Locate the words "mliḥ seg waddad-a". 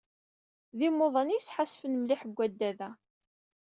1.99-2.89